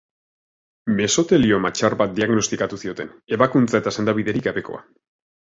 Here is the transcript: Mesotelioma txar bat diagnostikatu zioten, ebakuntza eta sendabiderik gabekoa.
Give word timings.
Mesotelioma 1.01 1.71
txar 1.79 1.95
bat 2.01 2.17
diagnostikatu 2.21 2.81
zioten, 2.87 3.13
ebakuntza 3.39 3.83
eta 3.85 3.97
sendabiderik 3.99 4.49
gabekoa. 4.49 4.83